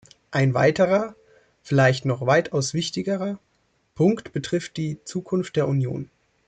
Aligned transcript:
Ein 0.31 0.55
weiterer, 0.55 1.15
vielleicht 1.61 2.05
noch 2.05 2.25
weitaus 2.25 2.73
wichtigerer 2.73 3.37
Punkt 3.93 4.33
betrifft 4.33 4.77
die 4.77 4.97
Zukunft 5.03 5.55
der 5.57 5.67
Union. 5.67 6.09